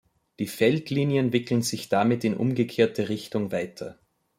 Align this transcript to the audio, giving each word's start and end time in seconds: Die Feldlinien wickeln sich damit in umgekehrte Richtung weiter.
Die 0.39 0.47
Feldlinien 0.47 1.31
wickeln 1.31 1.61
sich 1.61 1.87
damit 1.87 2.23
in 2.23 2.35
umgekehrte 2.35 3.07
Richtung 3.07 3.51
weiter. 3.51 3.99